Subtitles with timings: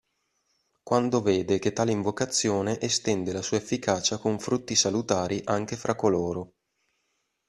[0.81, 6.53] Quando vede che tale invocazione estende la sua efficacia con frutti salutari anche fra coloro.